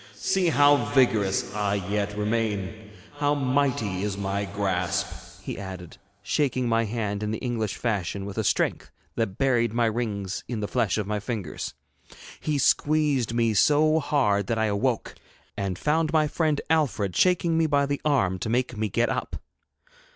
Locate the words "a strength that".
8.39-9.37